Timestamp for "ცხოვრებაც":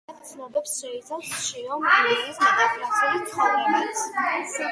3.31-4.03